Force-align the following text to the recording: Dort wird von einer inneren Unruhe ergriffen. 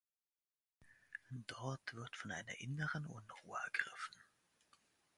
Dort 1.29 1.93
wird 1.93 2.15
von 2.15 2.31
einer 2.31 2.59
inneren 2.59 3.05
Unruhe 3.05 3.59
ergriffen. 3.65 4.19